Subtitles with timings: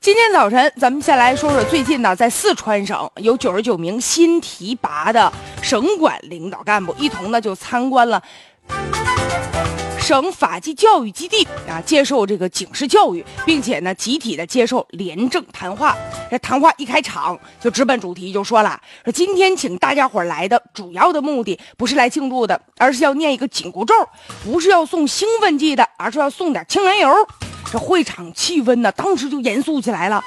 [0.00, 8.22] 今天早晨，咱们先来说说最近呢，在四川省有九十九名新提拔的省管领导干部，一同呢就参观了
[9.98, 15.96] 省法纪教育基地啊，接受这个警示教育，并且呢集体的接受廉政谈话。
[16.30, 23.94] 这谈话一开场就直奔主题，就说了说今天请大家伙来的主要的目的不是来庆祝的，而是要念一个紧箍咒，
[24.44, 27.28] 不是要送兴奋剂的，而是要送点清凉油。
[27.70, 30.22] 这会场气氛呢，当时就严肃起来了。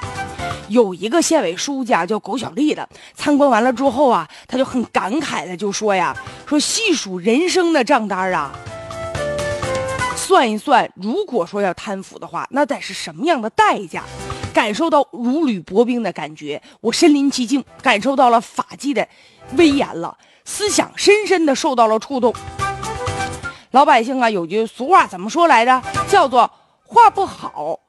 [0.68, 6.16] 有一个县委书记啊，叫苟小丽的，参观完了之后啊，他就很感慨的就说呀
[6.48, 8.52] ：“说细数人生的账单啊，
[10.16, 14.04] 算一算，如果说要贪腐的话，那得是什么样的代价？
[14.54, 19.06] 感受到如履薄冰的感觉，我身临其境，感受到了法纪的
[19.58, 22.34] 威严了，思想深深的受到了触动。
[23.72, 25.82] 老百姓啊，有句俗话怎么说来着？
[26.08, 26.50] 叫做。”
[26.94, 27.80] 话不好，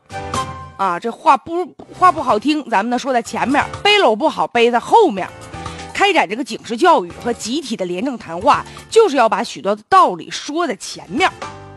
[0.76, 5.28] 啊，这话不话不好听，咱们呢说在前面，背篓不好背在后面。
[5.92, 11.28] 开展这个警示教育和集体的廉政谈话，就是要把许多的道理说在前面，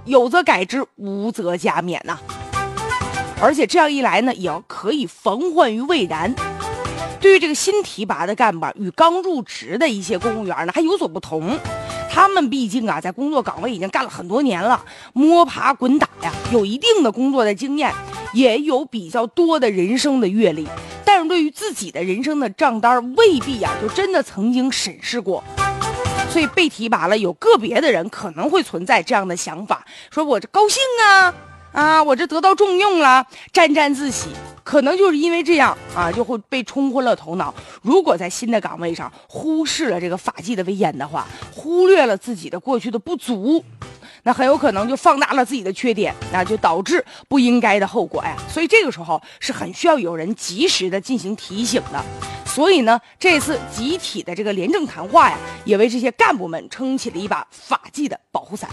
[0.05, 2.19] 有则改之，无则加勉呐。
[3.41, 6.31] 而且这样一来呢，也要可以防患于未然。
[7.19, 11.57] 对于这个新提拔的干部与刚入职的一些公务员呢，还有所不同。
[12.15, 17.93] 他们毕竟啊，在工作岗位已经干了很多年了，摸爬滚打呀，有一定的工作的经验，
[18.31, 20.65] 也有比较多的人生的阅历。
[21.03, 25.43] 但是对于自己的人生的账单，未必呀，就真的曾经审视过。
[26.29, 31.33] 所以被提拔了，有个别的人可能会存在这样的想法，说我这高兴啊。
[31.73, 34.29] 啊，我这得到重用了，沾沾自喜，
[34.65, 37.53] 可能就是因为这样啊，就会被冲昏了头脑。
[37.83, 43.63] 如果在新的岗位上忽视了这个法纪的威严的话，忽略了自己的过去的不足，
[44.23, 48.35] 那很有可能就放大了自己的缺点，那就导致不应该的后果呀。
[48.49, 52.03] 所以这个时候是很需要有人及时的进行提醒的。
[52.43, 58.67] 所以呢，这次集体的这个廉政谈话呀，也为这些干部们撑起了一把法纪的保护伞。